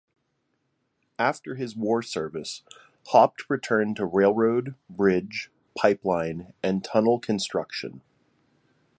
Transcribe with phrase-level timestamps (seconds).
[1.19, 2.63] After his war service,
[3.09, 8.01] Haupt returned to railroad, bridge, pipeline, and tunnel construction.